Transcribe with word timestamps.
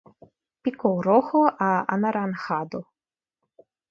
Pico 0.61 0.91
rojo 1.07 1.41
a 1.45 1.69
anaranjado. 1.95 2.79